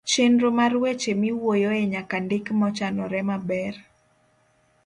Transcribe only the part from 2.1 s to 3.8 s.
ndik mochanore maber.